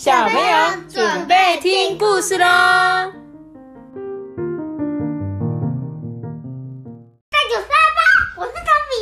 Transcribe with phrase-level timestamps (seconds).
[0.00, 2.46] 小朋友准备听故事喽！
[7.28, 8.96] 大九三八，我是汤米，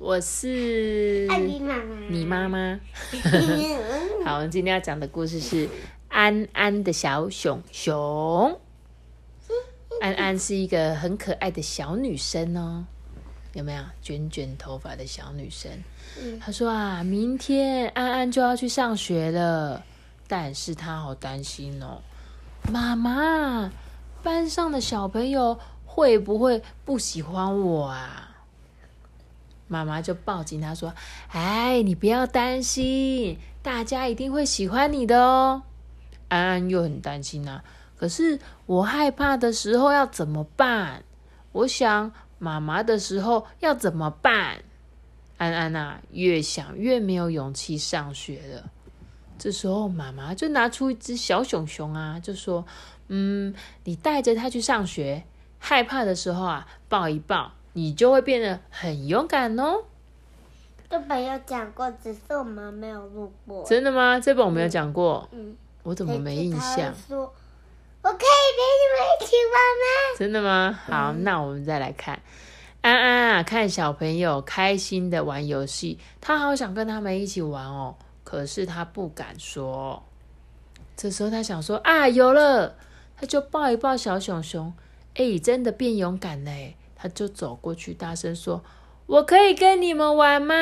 [0.00, 2.78] 我是艾比妈妈，你妈妈。
[4.26, 5.66] 好，我们今天要讲的故事是
[6.08, 8.60] 安安的小熊熊。
[10.02, 12.84] 安安是一个很可爱的小女生哦，
[13.54, 15.70] 有没有卷卷头发的小女生？
[16.38, 19.82] 她说啊，明天安安就要去上学了，
[20.26, 22.02] 但是他好担心哦，
[22.70, 23.70] 妈妈，
[24.22, 28.30] 班上的小朋友会不会不喜欢我啊？
[29.66, 30.94] 妈妈就抱紧他说
[31.32, 35.62] ：“哎，你不要担心，大家一定会喜欢你的哦。”
[36.28, 37.62] 安安又很担心呐。
[37.96, 41.02] 可是我害怕的时候要怎么办？
[41.52, 44.62] 我想妈妈的时候要怎么办？
[45.38, 48.70] 安安呐，越想越没有勇气上学了。
[49.38, 52.64] 这时候妈妈就拿出一只小熊熊啊，就说
[53.08, 53.54] ：“嗯，
[53.84, 55.24] 你带着它去上学，
[55.58, 59.84] 害怕的时候啊，抱一抱，你就会变得很勇敢哦。”
[60.88, 63.64] 这本有讲过，只是我们没有录过。
[63.64, 64.20] 真的吗？
[64.20, 65.28] 这本我没有讲过。
[65.32, 66.94] 嗯，我怎么没印象？
[67.10, 70.18] 我可以陪你们一起玩吗？
[70.18, 70.78] 真的吗？
[70.86, 72.20] 好，那我们再来看
[72.82, 80.02] 安安啊，看小朋友开心的玩游戏，他好想跟他们一起玩哦，可是他不敢说。
[80.96, 82.76] 这时候他想说啊，有了，
[83.16, 84.72] 他就抱一抱小熊熊，
[85.14, 86.76] 哎，真的变勇敢嘞！
[86.96, 88.64] 他就走过去，大声说
[89.06, 90.54] ：“我可以跟你们玩吗？”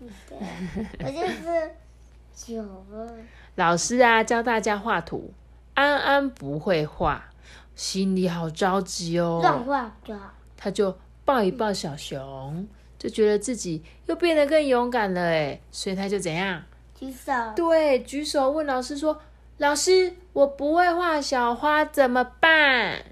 [0.00, 3.14] 我就是有了。
[3.54, 5.32] 老师啊，教大家画图。
[5.74, 7.30] 安安不会画，
[7.76, 9.40] 心里好着急哦。
[9.42, 9.96] 乱画
[10.56, 12.66] 他就抱一抱小熊，
[12.98, 16.62] 就觉得自己又变得更勇敢了哎，所以他就怎样？
[17.02, 17.32] 举手。
[17.56, 19.20] 对，举手问老师说
[19.58, 23.04] ：“老师，我不会画小花，怎么办？”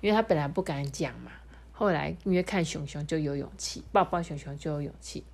[0.00, 1.30] 因为他本来不敢讲嘛，
[1.72, 5.24] 后来因为看熊熊就有勇气，抱抱熊熊就有勇气。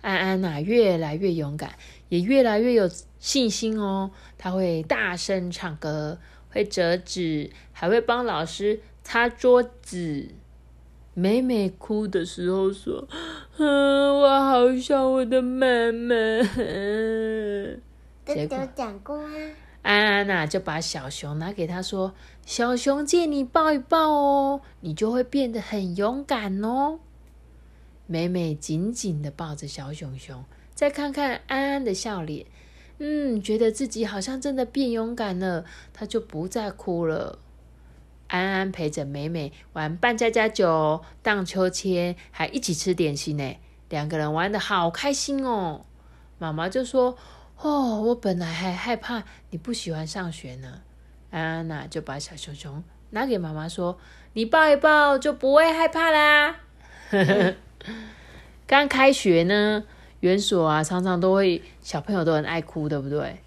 [0.00, 1.74] 安安呐，越来越勇敢，
[2.08, 2.88] 也越来越有
[3.18, 4.10] 信心哦。
[4.38, 10.28] 他会大声唱歌，会折纸，还会帮老师擦桌子。
[11.12, 13.06] 美美哭的时候说
[13.58, 16.14] ：“嗯， 我好想我的妈妈。
[18.26, 19.32] ”结果讲过啊。
[19.80, 22.12] 安安呐，就把小熊拿给他说
[22.44, 26.98] ：“小熊借你抱一抱哦，你就会变得很勇敢哦。”
[28.06, 30.44] 美美紧紧的抱着小熊熊，
[30.74, 32.44] 再看看安安的笑脸，
[32.98, 37.38] 嗯，觉得自己好像真的变勇敢了，她就不再哭了。
[38.26, 43.56] 安安陪着美美玩扮家家酒、荡秋千，还一起吃点心呢，
[43.90, 45.82] 两个人玩的好开心哦。
[46.38, 47.18] 妈妈就说
[47.60, 50.80] ：“哦，我本来还害怕你不喜欢上学呢。”
[51.30, 53.98] 安安呐就把小熊熊拿给妈妈说
[54.32, 56.56] ：“你抱一抱就不会害怕啦。
[58.66, 59.84] ”刚开学呢，
[60.20, 63.38] 园所啊，常常都会小朋友都很爱哭，对不对？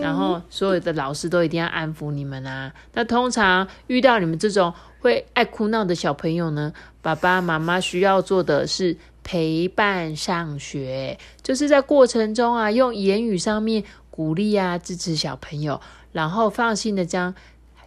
[0.00, 2.72] 然后所有的老师都一定要安抚你们啊。
[2.92, 6.72] 那通常遇到你们这种会爱哭闹的小朋友呢，
[7.02, 8.96] 爸爸妈妈需要做的是
[9.30, 15.80] 陪伴上学，就是在过程中啊，用言语上面鼓励啊，支持小朋友，
[16.10, 17.32] 然后放心的将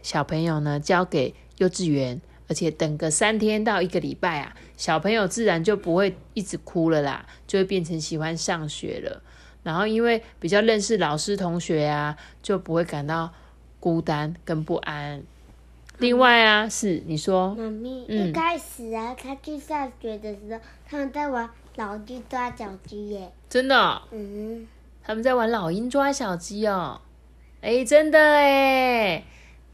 [0.02, 2.22] 小朋友呢交给幼稚园。
[2.48, 9.22] 而且等个三天到一个礼拜啊，小朋友自然就不会一直哭了啦，就会变成喜欢上学了。
[9.64, 13.34] 然后因为比较认识老师同学啊，就不会感到
[13.81, 15.22] 孤单跟不安。
[16.00, 20.59] 另外啊，是你说，妈咪一开始啊，他去上学的时候，
[20.90, 24.68] 他们在玩老鹰抓小鸡耶，真的，嗯，
[25.04, 27.00] 他们在玩老鹰抓小鸡哦，
[27.62, 29.24] 哎，真的哎，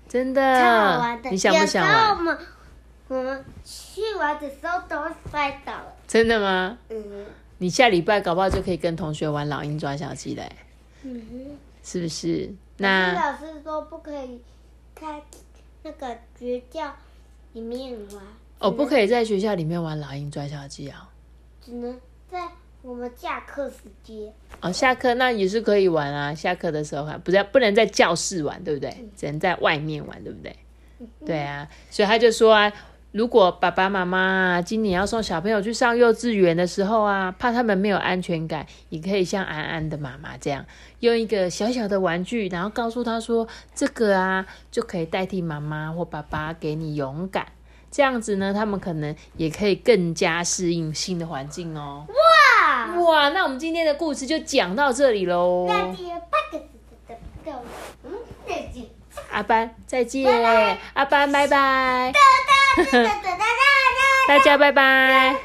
[0.08, 1.86] 真的，超好玩的，你想不想
[2.26, 2.38] 玩？
[3.08, 5.74] 我们去玩的时候都会摔倒。
[6.08, 6.78] 真的吗？
[6.90, 7.26] 嗯。
[7.58, 10.50] 你下礼拜搞不好就可以跟同学玩老鹰抓小鸡嘞。
[11.02, 11.58] 嗯。
[11.84, 12.54] 是不是？
[12.78, 14.40] 那老师说不可以
[14.96, 15.22] 在
[15.84, 16.96] 那个学校
[17.54, 18.24] 里面玩。
[18.60, 21.10] 哦，不可以在学校里面玩老鹰抓小鸡啊。
[21.62, 22.00] 只能
[22.30, 22.48] 在
[22.82, 24.34] 我们下课时间。
[24.62, 26.34] 哦，下课那也是可以玩啊。
[26.36, 28.90] 下课的时候还不在不能在教室玩，对不对？
[29.16, 30.56] 只能在外面玩，对不对？
[31.26, 32.72] 对啊，所以他就说啊。
[33.12, 40.64] 如果爸爸妈妈今年要送小朋友去上幼稚园的时候啊，怕他们没有安全感，也可以像安安的妈妈这样，
[41.00, 47.48] 用一个小小的玩具，然后告诉他说：“这个啊，就可以代替妈妈或爸爸给你勇敢。”
[47.90, 52.06] 这样子呢，他们可能也可以更加适应新的环境哦。
[52.08, 53.30] 哇哇！
[53.30, 55.66] 那我们今天的故事就讲到这里喽。
[57.44, 57.52] 走，
[58.04, 58.12] 嗯，
[58.48, 58.99] 再见。
[59.32, 60.26] 阿班再见，
[60.94, 62.12] 阿班拜拜。
[64.28, 65.36] 大家拜拜。